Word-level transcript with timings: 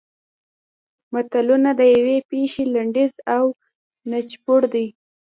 متلونه 1.13 1.69
د 1.79 1.81
یوې 1.95 2.17
پېښې 2.29 2.63
لنډیز 2.73 3.13
او 3.35 3.45
نچوړ 4.11 4.61
دي 4.73 4.87